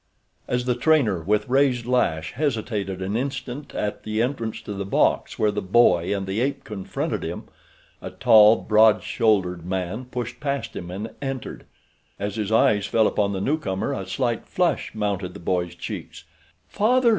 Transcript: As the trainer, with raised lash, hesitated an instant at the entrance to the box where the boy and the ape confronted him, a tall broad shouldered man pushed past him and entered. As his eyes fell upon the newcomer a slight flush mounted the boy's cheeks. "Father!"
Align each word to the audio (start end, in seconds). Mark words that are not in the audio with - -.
As 0.47 0.65
the 0.65 0.73
trainer, 0.73 1.21
with 1.21 1.47
raised 1.47 1.85
lash, 1.85 2.31
hesitated 2.33 3.03
an 3.03 3.15
instant 3.15 3.75
at 3.75 4.01
the 4.01 4.19
entrance 4.19 4.59
to 4.63 4.73
the 4.73 4.83
box 4.83 5.37
where 5.37 5.51
the 5.51 5.61
boy 5.61 6.11
and 6.17 6.25
the 6.25 6.39
ape 6.41 6.63
confronted 6.63 7.21
him, 7.21 7.43
a 8.01 8.09
tall 8.09 8.55
broad 8.63 9.03
shouldered 9.03 9.63
man 9.63 10.05
pushed 10.05 10.39
past 10.39 10.75
him 10.75 10.89
and 10.89 11.11
entered. 11.21 11.65
As 12.19 12.35
his 12.35 12.51
eyes 12.51 12.87
fell 12.87 13.05
upon 13.05 13.31
the 13.33 13.41
newcomer 13.41 13.93
a 13.93 14.07
slight 14.07 14.47
flush 14.47 14.95
mounted 14.95 15.35
the 15.35 15.39
boy's 15.39 15.75
cheeks. 15.75 16.23
"Father!" 16.67 17.09